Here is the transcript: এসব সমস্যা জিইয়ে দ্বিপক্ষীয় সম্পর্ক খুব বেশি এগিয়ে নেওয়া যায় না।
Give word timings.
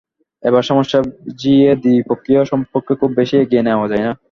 এসব 0.43 0.55
সমস্যা 0.69 0.99
জিইয়ে 1.39 1.71
দ্বিপক্ষীয় 1.83 2.41
সম্পর্ক 2.51 2.87
খুব 2.99 3.11
বেশি 3.19 3.35
এগিয়ে 3.37 3.65
নেওয়া 3.67 3.87
যায় 3.91 4.03
না। 4.07 4.13